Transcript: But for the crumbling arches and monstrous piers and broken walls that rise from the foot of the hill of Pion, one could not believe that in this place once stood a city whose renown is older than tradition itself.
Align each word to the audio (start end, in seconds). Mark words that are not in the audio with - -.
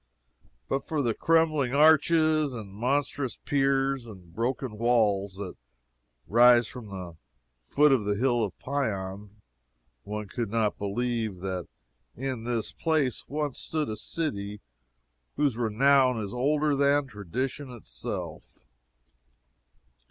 But 0.67 0.87
for 0.87 1.03
the 1.03 1.13
crumbling 1.13 1.75
arches 1.75 2.53
and 2.55 2.73
monstrous 2.73 3.35
piers 3.35 4.07
and 4.07 4.33
broken 4.33 4.79
walls 4.79 5.35
that 5.35 5.57
rise 6.25 6.67
from 6.67 6.87
the 6.87 7.17
foot 7.59 7.91
of 7.91 8.03
the 8.05 8.15
hill 8.15 8.43
of 8.43 8.57
Pion, 8.57 9.39
one 10.01 10.27
could 10.27 10.49
not 10.49 10.79
believe 10.79 11.41
that 11.41 11.67
in 12.15 12.45
this 12.45 12.71
place 12.71 13.25
once 13.29 13.59
stood 13.59 13.89
a 13.89 13.95
city 13.95 14.61
whose 15.35 15.55
renown 15.55 16.17
is 16.17 16.33
older 16.33 16.75
than 16.75 17.05
tradition 17.05 17.69
itself. 17.69 18.63